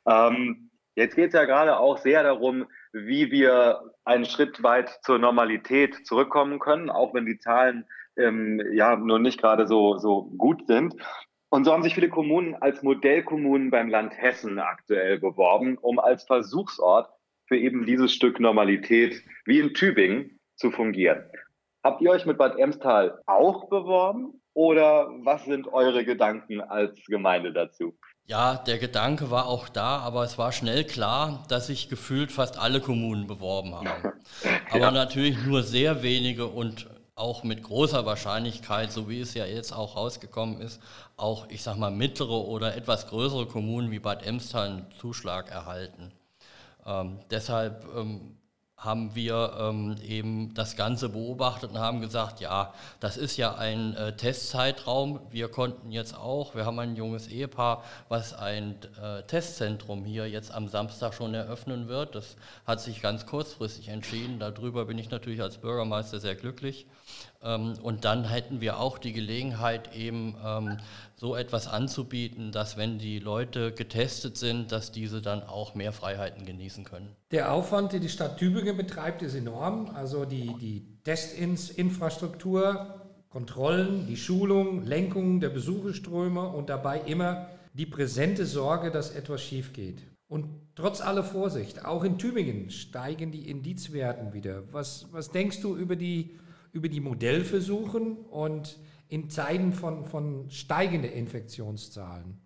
Ähm, 0.05 0.69
jetzt 0.93 1.15
geht's 1.15 1.33
ja 1.33 1.45
gerade 1.45 1.79
auch 1.79 1.97
sehr 1.97 2.21
darum, 2.21 2.67
wie 2.93 3.31
wir 3.31 3.81
einen 4.05 4.25
Schritt 4.25 4.61
weit 4.61 4.99
zur 5.01 5.17
Normalität 5.17 6.05
zurückkommen 6.05 6.59
können, 6.59 6.91
auch 6.91 7.15
wenn 7.15 7.25
die 7.25 7.39
Zahlen 7.39 7.87
ähm, 8.19 8.61
ja 8.73 8.95
nur 8.95 9.19
nicht 9.19 9.39
gerade 9.39 9.67
so, 9.67 9.97
so 9.97 10.23
gut 10.37 10.67
sind. 10.67 10.95
Und 11.49 11.65
so 11.65 11.73
haben 11.73 11.83
sich 11.83 11.95
viele 11.95 12.09
Kommunen 12.09 12.55
als 12.55 12.83
Modellkommunen 12.83 13.71
beim 13.71 13.89
Land 13.89 14.13
Hessen 14.15 14.59
aktuell 14.59 15.19
beworben, 15.19 15.77
um 15.79 15.97
als 15.97 16.23
Versuchsort 16.25 17.09
für 17.47 17.57
eben 17.57 17.85
dieses 17.85 18.13
Stück 18.13 18.39
Normalität 18.39 19.23
wie 19.45 19.59
in 19.59 19.73
Tübingen 19.73 20.39
zu 20.55 20.69
fungieren. 20.69 21.23
Habt 21.83 22.01
ihr 22.01 22.11
euch 22.11 22.25
mit 22.25 22.37
Bad 22.37 22.59
Emstal 22.59 23.19
auch 23.25 23.69
beworben 23.69 24.39
oder 24.53 25.09
was 25.23 25.45
sind 25.45 25.67
eure 25.71 26.05
Gedanken 26.05 26.61
als 26.61 27.03
Gemeinde 27.07 27.51
dazu? 27.51 27.97
Ja, 28.25 28.57
der 28.57 28.77
Gedanke 28.77 29.31
war 29.31 29.47
auch 29.47 29.69
da, 29.69 29.97
aber 29.97 30.23
es 30.23 30.37
war 30.37 30.51
schnell 30.51 30.83
klar, 30.83 31.45
dass 31.49 31.65
sich 31.65 31.89
gefühlt 31.89 32.31
fast 32.31 32.59
alle 32.59 32.79
Kommunen 32.79 33.25
beworben 33.25 33.73
haben. 33.73 33.87
Aber 34.69 34.79
ja. 34.79 34.91
natürlich 34.91 35.43
nur 35.43 35.63
sehr 35.63 36.03
wenige 36.03 36.45
und 36.45 36.87
auch 37.19 37.43
mit 37.43 37.63
großer 37.63 38.05
Wahrscheinlichkeit, 38.05 38.91
so 38.91 39.09
wie 39.09 39.21
es 39.21 39.33
ja 39.33 39.45
jetzt 39.45 39.71
auch 39.73 39.95
rausgekommen 39.95 40.61
ist, 40.61 40.81
auch, 41.17 41.47
ich 41.49 41.61
sag 41.61 41.77
mal, 41.77 41.91
mittlere 41.91 42.47
oder 42.47 42.75
etwas 42.75 43.07
größere 43.07 43.45
Kommunen 43.45 43.91
wie 43.91 43.99
Bad 43.99 44.25
Emstal 44.25 44.67
einen 44.69 44.91
Zuschlag 44.99 45.51
erhalten. 45.51 46.11
Ähm, 46.85 47.19
deshalb 47.29 47.85
ähm, 47.95 48.38
haben 48.79 49.13
wir 49.13 49.57
ähm, 49.59 49.97
eben 50.01 50.53
das 50.53 50.77
Ganze 50.77 51.09
beobachtet 51.09 51.71
und 51.71 51.79
haben 51.79 51.99
gesagt, 51.99 52.39
ja, 52.39 52.73
das 53.01 53.17
ist 53.17 53.35
ja 53.35 53.55
ein 53.55 53.93
äh, 53.95 54.15
Testzeitraum. 54.15 55.19
Wir 55.29 55.49
konnten 55.49 55.91
jetzt 55.91 56.15
auch, 56.15 56.55
wir 56.55 56.65
haben 56.65 56.79
ein 56.79 56.95
junges 56.95 57.27
Ehepaar, 57.27 57.83
was 58.07 58.33
ein 58.33 58.75
äh, 59.01 59.23
Testzentrum 59.23 60.05
hier 60.05 60.29
jetzt 60.29 60.53
am 60.53 60.69
Samstag 60.69 61.13
schon 61.13 61.33
eröffnen 61.33 61.89
wird. 61.89 62.15
Das 62.15 62.37
hat 62.65 62.79
sich 62.79 63.01
ganz 63.01 63.25
kurzfristig 63.25 63.89
entschieden. 63.89 64.39
Darüber 64.39 64.85
bin 64.85 64.97
ich 64.97 65.11
natürlich 65.11 65.41
als 65.41 65.57
Bürgermeister 65.57 66.19
sehr 66.19 66.35
glücklich. 66.35 66.85
Ähm, 67.41 67.73
und 67.81 68.05
dann 68.05 68.25
hätten 68.25 68.61
wir 68.61 68.79
auch 68.79 68.97
die 68.97 69.13
Gelegenheit, 69.13 69.95
eben 69.95 70.35
ähm, 70.45 70.77
so 71.15 71.35
etwas 71.35 71.67
anzubieten, 71.67 72.51
dass 72.51 72.77
wenn 72.77 72.99
die 72.99 73.19
Leute 73.19 73.71
getestet 73.71 74.37
sind, 74.37 74.71
dass 74.71 74.91
diese 74.91 75.21
dann 75.21 75.43
auch 75.43 75.75
mehr 75.75 75.91
Freiheiten 75.91 76.45
genießen 76.45 76.83
können. 76.83 77.15
Der 77.31 77.51
Aufwand, 77.51 77.93
den 77.93 78.01
die 78.01 78.09
Stadt 78.09 78.37
Tübingen 78.37 78.75
betreibt, 78.75 79.21
ist 79.21 79.35
enorm. 79.35 79.91
Also 79.95 80.25
die, 80.25 80.53
die 80.59 80.85
Testinfrastruktur, 81.03 82.95
Kontrollen, 83.29 84.07
die 84.07 84.17
Schulung, 84.17 84.85
Lenkung 84.85 85.39
der 85.39 85.49
Besucherströme 85.49 86.49
und 86.49 86.69
dabei 86.69 87.01
immer 87.01 87.47
die 87.73 87.85
präsente 87.85 88.45
Sorge, 88.45 88.91
dass 88.91 89.11
etwas 89.11 89.41
schief 89.41 89.71
geht. 89.73 90.01
Und 90.27 90.47
trotz 90.75 91.01
aller 91.01 91.23
Vorsicht, 91.23 91.85
auch 91.85 92.03
in 92.03 92.17
Tübingen 92.17 92.69
steigen 92.69 93.31
die 93.31 93.49
Indizwerten 93.49 94.33
wieder. 94.33 94.63
Was, 94.71 95.07
was 95.11 95.31
denkst 95.31 95.61
du 95.61 95.75
über 95.75 95.95
die 95.95 96.37
über 96.71 96.89
die 96.89 96.99
Modellversuchen 96.99 98.17
und 98.17 98.77
in 99.07 99.29
Zeiten 99.29 99.73
von, 99.73 100.05
von 100.05 100.49
steigenden 100.49 101.11
Infektionszahlen? 101.11 102.39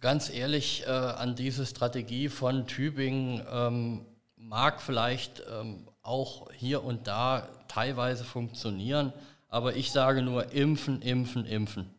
Ganz 0.00 0.30
ehrlich, 0.30 0.84
äh, 0.86 0.90
an 0.90 1.36
diese 1.36 1.64
Strategie 1.64 2.28
von 2.28 2.66
Tübingen 2.66 3.42
ähm, 3.50 4.06
mag 4.36 4.82
vielleicht 4.82 5.42
ähm, 5.50 5.88
auch 6.02 6.50
hier 6.52 6.82
und 6.82 7.06
da 7.06 7.48
teilweise 7.68 8.24
funktionieren, 8.24 9.12
aber 9.48 9.76
ich 9.76 9.92
sage 9.92 10.22
nur 10.22 10.52
impfen, 10.52 11.00
impfen, 11.02 11.46
impfen. 11.46 11.90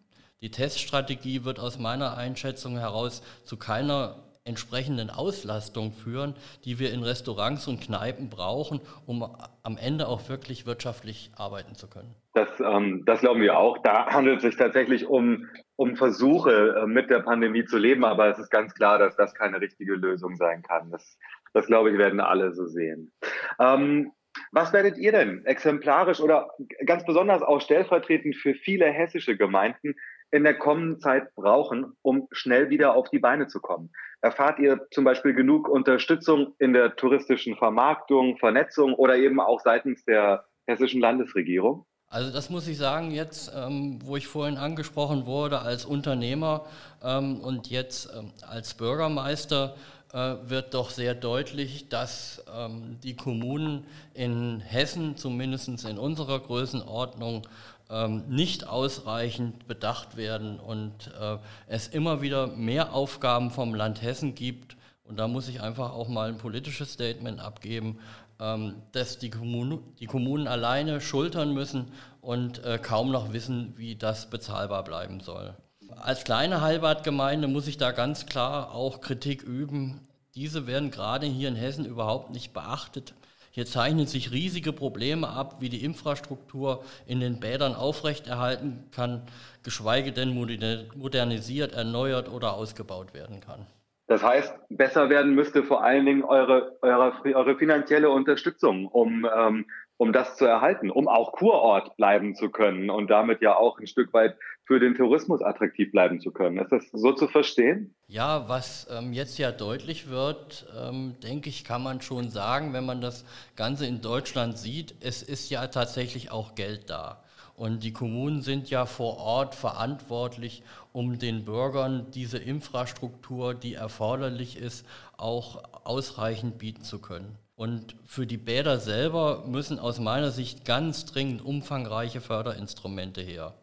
Die 0.42 0.52
Teststrategie 0.52 1.46
wird 1.46 1.60
aus 1.60 1.80
meiner 1.80 2.18
Einschätzung 2.18 2.78
heraus 2.78 3.22
zu 3.46 3.56
keiner 3.56 4.18
entsprechenden 4.46 5.10
Auslastung 5.10 5.94
führen, 5.94 6.36
die 6.66 6.78
wir 6.80 6.92
in 6.92 7.02
Restaurants 7.02 7.68
und 7.68 7.80
Kneipen 7.82 8.30
brauchen, 8.30 8.82
um 9.06 9.24
am 9.64 9.78
Ende 9.78 10.08
auch 10.08 10.28
wirklich 10.28 10.66
wirtschaftlich 10.66 11.32
arbeiten 11.38 11.76
zu 11.76 11.90
können. 11.90 12.14
Das, 12.34 12.50
ähm, 12.60 13.04
das 13.06 13.22
glauben 13.22 13.42
wir 13.42 13.58
auch. 13.58 13.78
Da 13.84 14.08
handelt 14.08 14.38
es 14.38 14.44
sich 14.44 14.58
tatsächlich 14.58 15.08
um, 15.08 15.48
um 15.78 15.96
Versuche, 15.96 16.76
äh, 16.82 16.88
mit 16.88 17.10
der 17.10 17.20
Pandemie 17.20 17.64
zu 17.64 17.78
leben, 17.78 18.04
aber 18.04 18.28
es 18.28 18.40
ist 18.40 18.50
ganz 18.50 18.74
klar, 18.74 19.00
dass 19.00 19.16
das 19.16 19.34
keine 19.34 19.62
richtige 19.62 19.94
Lösung 19.94 20.36
sein 20.36 20.62
kann. 20.62 20.92
Das, 20.92 21.18
das 21.54 21.68
glaube 21.68 21.92
ich, 21.92 21.98
werden 21.98 22.20
alle 22.20 22.54
so 22.54 22.66
sehen. 22.66 23.14
Ähm, 23.60 24.12
was 24.52 24.74
werdet 24.74 24.98
ihr 24.98 25.12
denn 25.12 25.46
exemplarisch 25.46 26.20
oder 26.20 26.50
ganz 26.86 27.06
besonders 27.06 27.44
auch 27.44 27.62
stellvertretend 27.62 28.36
für 28.36 28.56
viele 28.56 28.86
hessische 28.86 29.38
Gemeinden 29.38 29.96
in 30.34 30.44
der 30.44 30.58
kommenden 30.58 31.00
Zeit 31.00 31.34
brauchen, 31.36 31.94
um 32.02 32.28
schnell 32.32 32.72
wieder 32.72 32.96
auf 32.96 33.08
die 33.12 33.20
Beine 33.20 33.48
zu 33.48 33.62
kommen? 33.62 33.92
Erfahrt 34.22 34.58
ihr 34.58 34.88
zum 34.90 35.04
Beispiel 35.04 35.36
genug 35.36 35.70
Unterstützung 35.70 36.56
in 36.58 36.74
der 36.74 36.96
touristischen 36.96 37.56
Vermarktung, 37.56 38.38
Vernetzung 38.38 38.96
oder 38.96 39.16
eben 39.16 39.40
auch 39.40 39.60
seitens 39.60 40.04
der 40.06 40.46
hessischen 40.66 41.02
Landesregierung? 41.02 41.86
Also 42.08 42.32
das 42.32 42.50
muss 42.50 42.68
ich 42.68 42.78
sagen, 42.80 43.12
jetzt, 43.12 43.52
ähm, 43.56 44.00
wo 44.04 44.18
ich 44.18 44.28
vorhin 44.28 44.58
angesprochen 44.58 45.28
wurde 45.28 45.60
als 45.60 45.86
Unternehmer 45.86 46.66
ähm, 47.04 47.40
und 47.40 47.70
jetzt 47.70 48.10
ähm, 48.18 48.32
als 48.48 48.74
Bürgermeister, 48.74 49.76
wird 50.14 50.74
doch 50.76 50.92
sehr 50.92 51.16
deutlich, 51.16 51.90
dass 51.90 52.44
ähm, 52.56 53.00
die 53.02 53.16
Kommunen 53.16 53.86
in 54.14 54.60
Hessen, 54.60 55.18
zumindest 55.18 55.86
in 55.86 55.98
unserer 55.98 56.40
Größenordnung, 56.40 57.48
ähm, 57.90 58.24
nicht 58.28 58.68
ausreichend 58.68 59.68
bedacht 59.68 60.16
werden 60.16 60.60
und 60.60 61.12
äh, 61.20 61.38
es 61.68 61.88
immer 61.88 62.22
wieder 62.22 62.48
mehr 62.48 62.94
Aufgaben 62.94 63.52
vom 63.52 63.76
Land 63.76 64.02
Hessen 64.02 64.36
gibt. 64.36 64.78
Und 65.04 65.18
da 65.18 65.28
muss 65.28 65.48
ich 65.48 65.62
einfach 65.62 65.92
auch 65.92 66.08
mal 66.08 66.30
ein 66.30 66.38
politisches 66.38 66.94
Statement 66.94 67.40
abgeben, 67.40 68.00
ähm, 68.40 68.76
dass 68.94 69.20
die, 69.20 69.30
Kommunen, 69.30 69.80
die 70.00 70.06
Kommunen 70.06 70.48
alleine 70.48 71.02
schultern 71.02 71.54
müssen 71.54 71.92
und 72.22 72.64
äh, 72.64 72.80
kaum 72.82 73.12
noch 73.12 73.34
wissen, 73.34 73.74
wie 73.78 73.96
das 73.96 74.30
bezahlbar 74.30 74.84
bleiben 74.84 75.20
soll. 75.20 75.54
Als 76.02 76.24
kleine 76.24 76.62
Halbart-Gemeinde 76.62 77.48
muss 77.48 77.68
ich 77.68 77.78
da 77.78 77.92
ganz 77.92 78.26
klar 78.26 78.74
auch 78.74 79.02
Kritik 79.02 79.44
üben. 79.44 80.02
Diese 80.36 80.68
werden 80.68 80.92
gerade 80.92 81.26
hier 81.26 81.48
in 81.48 81.56
Hessen 81.56 81.86
überhaupt 81.86 82.32
nicht 82.32 82.54
beachtet. 82.54 83.14
Hier 83.52 83.66
zeichnen 83.66 84.08
sich 84.08 84.32
riesige 84.32 84.74
Probleme 84.74 85.28
ab, 85.28 85.58
wie 85.60 85.70
die 85.70 85.84
Infrastruktur 85.84 86.84
in 87.06 87.20
den 87.20 87.40
Bädern 87.40 87.76
aufrechterhalten 87.76 88.90
kann, 88.92 89.22
geschweige 89.62 90.12
denn 90.12 90.34
modernisiert, 90.34 91.74
erneuert 91.74 92.30
oder 92.30 92.54
ausgebaut 92.54 93.14
werden 93.14 93.42
kann. 93.42 93.68
Das 94.08 94.24
heißt, 94.24 94.54
besser 94.70 95.10
werden 95.10 95.34
müsste 95.34 95.64
vor 95.64 95.84
allen 95.84 96.06
Dingen 96.06 96.24
eure, 96.24 96.78
eure, 96.82 97.14
eure 97.36 97.56
finanzielle 97.56 98.10
Unterstützung, 98.10 98.88
um, 98.88 99.28
ähm, 99.36 99.66
um 99.98 100.12
das 100.12 100.36
zu 100.36 100.46
erhalten, 100.46 100.90
um 100.90 101.08
auch 101.08 101.32
Kurort 101.32 101.96
bleiben 101.96 102.36
zu 102.36 102.50
können 102.50 102.90
und 102.90 103.10
damit 103.10 103.42
ja 103.42 103.56
auch 103.56 103.80
ein 103.80 103.88
Stück 103.88 104.14
weit 104.14 104.36
für 104.66 104.80
den 104.80 104.96
Tourismus 104.96 105.42
attraktiv 105.42 105.92
bleiben 105.92 106.20
zu 106.22 106.32
können. 106.32 106.58
Ist 106.58 106.72
das 106.72 106.90
so 106.92 107.12
zu 107.12 107.28
verstehen? 107.28 107.94
Ja, 108.08 108.48
was 108.48 108.88
ähm, 108.90 109.14
jetzt 109.14 109.38
ja 109.38 109.52
deutlich 109.52 110.10
wird, 110.10 110.66
ähm, 110.80 111.16
denke 111.22 111.50
ich, 111.50 111.64
kann 111.64 111.84
man 111.84 112.02
schon 112.02 112.30
sagen, 112.30 112.74
wenn 112.74 112.86
man 112.86 113.02
das 113.02 113.26
Ganze 113.56 113.86
in 113.86 114.02
Deutschland 114.02 114.58
sieht, 114.58 114.96
es 115.02 115.22
ist 115.22 115.50
ja 115.50 115.68
tatsächlich 115.68 116.32
auch 116.32 116.56
Geld 116.56 116.90
da. 116.90 117.24
Und 117.56 117.84
die 117.84 117.94
Kommunen 117.94 118.42
sind 118.42 118.70
ja 118.70 118.86
vor 118.86 119.18
Ort 119.18 119.54
verantwortlich, 119.54 120.64
um 120.92 121.20
den 121.20 121.46
Bürgern 121.46 122.08
diese 122.12 122.40
Infrastruktur, 122.40 123.54
die 123.54 123.76
erforderlich 123.76 124.58
ist, 124.58 124.88
auch 125.18 125.64
ausreichend 125.84 126.58
bieten 126.58 126.84
zu 126.84 127.00
können. 127.00 127.38
Und 127.64 127.96
für 128.04 128.28
die 128.28 128.36
Bäder 128.36 128.78
selber 128.78 129.46
müssen 129.48 129.80
aus 129.80 129.98
meiner 129.98 130.32
Sicht 130.32 130.66
ganz 130.66 131.06
dringend 131.06 131.42
umfangreiche 131.42 132.20
Förderinstrumente 132.20 133.22
her. 133.22 133.54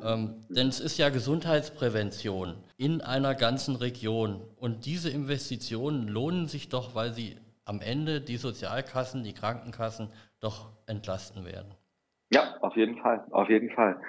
Ähm, 0.00 0.36
denn 0.48 0.68
es 0.68 0.78
ist 0.78 0.96
ja 0.96 1.08
Gesundheitsprävention 1.08 2.54
in 2.76 3.00
einer 3.00 3.34
ganzen 3.34 3.74
Region. 3.74 4.40
Und 4.54 4.86
diese 4.86 5.10
Investitionen 5.10 6.06
lohnen 6.06 6.46
sich 6.46 6.68
doch, 6.68 6.94
weil 6.94 7.14
sie 7.14 7.36
am 7.64 7.80
Ende 7.80 8.20
die 8.20 8.36
Sozialkassen, 8.36 9.24
die 9.24 9.34
Krankenkassen 9.34 10.10
doch 10.38 10.68
entlasten 10.86 11.44
werden. 11.44 11.74
Ja, 12.34 12.56
auf 12.60 12.76
jeden 12.76 12.98
Fall, 12.98 13.24
auf 13.30 13.48
jeden 13.48 13.70
Fall. 13.70 14.00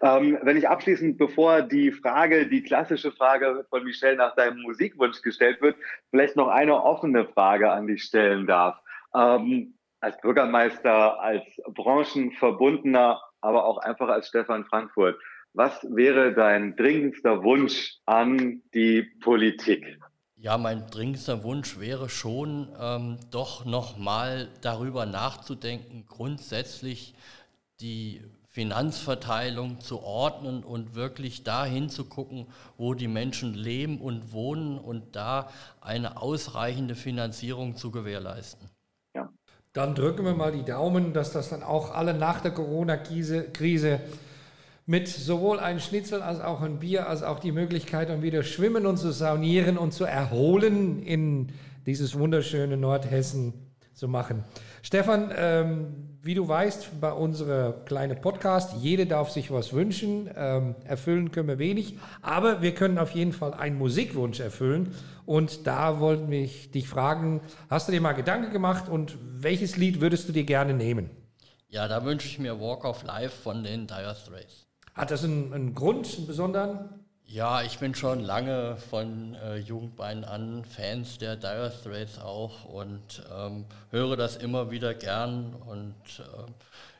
Ähm, 0.00 0.38
wenn 0.42 0.56
ich 0.56 0.68
abschließend, 0.68 1.18
bevor 1.18 1.62
die 1.62 1.92
Frage, 1.92 2.46
die 2.48 2.62
klassische 2.62 3.12
Frage 3.12 3.66
von 3.68 3.84
Michelle 3.84 4.16
nach 4.16 4.34
deinem 4.34 4.62
Musikwunsch 4.62 5.20
gestellt 5.20 5.60
wird, 5.60 5.76
vielleicht 6.10 6.36
noch 6.36 6.48
eine 6.48 6.82
offene 6.82 7.26
Frage 7.26 7.70
an 7.70 7.86
dich 7.86 8.04
stellen 8.04 8.46
darf. 8.46 8.78
Ähm, 9.14 9.74
als 10.00 10.18
Bürgermeister, 10.20 11.20
als 11.20 11.44
branchenverbundener 11.66 13.20
aber 13.40 13.64
auch 13.64 13.78
einfach 13.78 14.08
als 14.08 14.28
Stefan 14.28 14.64
Frankfurt. 14.64 15.16
Was 15.54 15.86
wäre 15.90 16.34
dein 16.34 16.76
dringendster 16.76 17.42
Wunsch 17.42 17.98
an 18.04 18.62
die 18.74 19.02
Politik? 19.20 19.98
Ja, 20.36 20.58
mein 20.58 20.86
dringendster 20.90 21.44
Wunsch 21.44 21.78
wäre 21.80 22.08
schon, 22.08 22.68
ähm, 22.78 23.18
doch 23.30 23.64
nochmal 23.64 24.48
darüber 24.60 25.06
nachzudenken, 25.06 26.04
grundsätzlich 26.06 27.14
die 27.80 28.22
Finanzverteilung 28.48 29.80
zu 29.80 30.02
ordnen 30.02 30.64
und 30.64 30.94
wirklich 30.94 31.44
dahin 31.44 31.90
zu 31.90 32.06
gucken, 32.06 32.46
wo 32.78 32.94
die 32.94 33.08
Menschen 33.08 33.52
leben 33.52 34.00
und 34.00 34.32
wohnen 34.32 34.78
und 34.78 35.14
da 35.14 35.50
eine 35.82 36.20
ausreichende 36.20 36.94
Finanzierung 36.94 37.76
zu 37.76 37.90
gewährleisten. 37.90 38.70
Dann 39.74 39.94
drücken 39.94 40.24
wir 40.24 40.32
mal 40.32 40.52
die 40.52 40.64
Daumen, 40.64 41.12
dass 41.12 41.32
das 41.32 41.50
dann 41.50 41.62
auch 41.62 41.94
alle 41.94 42.14
nach 42.14 42.40
der 42.40 42.52
Corona-Krise 42.52 44.00
mit 44.86 45.06
sowohl 45.06 45.60
ein 45.60 45.78
Schnitzel 45.78 46.22
als 46.22 46.40
auch 46.40 46.62
ein 46.62 46.78
Bier, 46.78 47.10
als 47.10 47.22
auch 47.22 47.40
die 47.40 47.52
Möglichkeit, 47.52 48.08
um 48.08 48.22
wieder 48.22 48.42
schwimmen 48.42 48.86
und 48.86 48.96
zu 48.96 49.12
saunieren 49.12 49.76
und 49.76 49.92
zu 49.92 50.04
erholen 50.04 51.02
in 51.02 51.52
dieses 51.84 52.18
wunderschöne 52.18 52.78
Nordhessen 52.78 53.65
zu 53.96 54.08
machen. 54.08 54.44
Stefan, 54.82 55.32
ähm, 55.34 56.18
wie 56.22 56.34
du 56.34 56.46
weißt, 56.46 57.00
bei 57.00 57.12
unserem 57.12 57.84
kleinen 57.86 58.20
Podcast, 58.20 58.74
jeder 58.78 59.06
darf 59.06 59.30
sich 59.30 59.50
was 59.50 59.72
wünschen. 59.72 60.30
Ähm, 60.36 60.74
erfüllen 60.84 61.32
können 61.32 61.48
wir 61.48 61.58
wenig, 61.58 61.96
aber 62.20 62.60
wir 62.60 62.74
können 62.74 62.98
auf 62.98 63.12
jeden 63.12 63.32
Fall 63.32 63.54
einen 63.54 63.78
Musikwunsch 63.78 64.40
erfüllen. 64.40 64.94
Und 65.24 65.66
da 65.66 65.98
wollten 65.98 66.30
wir 66.30 66.46
dich 66.46 66.88
fragen, 66.88 67.40
hast 67.70 67.88
du 67.88 67.92
dir 67.92 68.02
mal 68.02 68.12
Gedanken 68.12 68.52
gemacht 68.52 68.88
und 68.88 69.16
welches 69.22 69.78
Lied 69.78 70.00
würdest 70.02 70.28
du 70.28 70.32
dir 70.32 70.44
gerne 70.44 70.74
nehmen? 70.74 71.10
Ja, 71.68 71.88
da 71.88 72.04
wünsche 72.04 72.28
ich 72.28 72.38
mir 72.38 72.60
Walk 72.60 72.84
of 72.84 73.02
Life 73.02 73.42
von 73.42 73.64
den 73.64 73.86
Dire 73.86 74.14
Straits. 74.14 74.66
Hat 74.94 75.10
das 75.10 75.24
einen, 75.24 75.52
einen 75.52 75.74
Grund, 75.74 76.14
einen 76.16 76.26
besonderen? 76.26 77.05
Ja, 77.28 77.62
ich 77.62 77.80
bin 77.80 77.94
schon 77.94 78.20
lange 78.20 78.76
von 78.76 79.34
äh, 79.34 79.56
Jugendbeinen 79.56 80.24
an 80.24 80.64
Fans 80.64 81.18
der 81.18 81.34
Dire 81.34 81.72
Straits 81.72 82.20
auch 82.20 82.64
und 82.66 83.24
ähm, 83.36 83.64
höre 83.90 84.16
das 84.16 84.36
immer 84.36 84.70
wieder 84.70 84.94
gern 84.94 85.54
und 85.66 85.94
äh, 86.20 86.50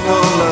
poco 0.00 0.43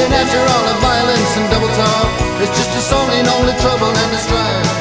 after 0.00 0.40
all 0.40 0.64
the 0.72 0.80
violence 0.80 1.36
and 1.36 1.50
double 1.50 1.68
talk, 1.68 2.08
it's 2.40 2.56
just 2.56 2.70
a 2.76 2.80
song 2.80 3.10
in 3.12 3.26
only 3.28 3.52
trouble 3.60 3.88
and 3.88 4.18
strife. 4.18 4.71